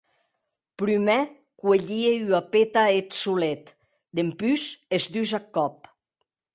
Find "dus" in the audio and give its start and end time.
5.13-5.31